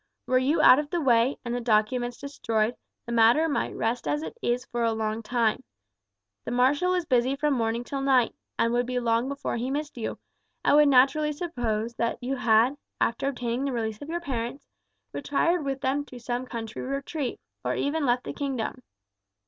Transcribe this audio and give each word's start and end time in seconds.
Were 0.25 0.39
you 0.39 0.63
out 0.63 0.79
of 0.79 0.89
the 0.89 0.99
way, 0.99 1.37
and 1.45 1.53
the 1.53 1.61
documents 1.61 2.17
destroyed, 2.17 2.75
the 3.05 3.11
matter 3.11 3.47
might 3.47 3.75
rest 3.75 4.07
as 4.07 4.23
it 4.23 4.35
is 4.41 4.65
for 4.65 4.83
a 4.83 4.93
long 4.93 5.21
time. 5.21 5.63
The 6.43 6.49
marshal 6.49 6.95
is 6.95 7.05
busy 7.05 7.35
from 7.35 7.53
morning 7.53 7.83
till 7.83 8.01
night, 8.01 8.33
and 8.57 8.73
would 8.73 8.87
be 8.87 8.99
long 8.99 9.29
before 9.29 9.57
he 9.57 9.69
missed 9.69 9.99
you, 9.99 10.17
and 10.65 10.75
would 10.75 10.87
naturally 10.89 11.31
suppose 11.33 11.93
that 11.97 12.17
you 12.19 12.37
had, 12.37 12.77
after 12.99 13.27
obtaining 13.27 13.65
the 13.65 13.73
release 13.73 14.01
of 14.01 14.09
your 14.09 14.21
parents, 14.21 14.65
retired 15.13 15.63
with 15.63 15.81
them 15.81 16.03
to 16.05 16.17
some 16.19 16.47
country 16.47 16.81
retreat, 16.81 17.39
or 17.63 17.75
even 17.75 18.03
left 18.03 18.23
the 18.23 18.33
kingdom. 18.33 18.81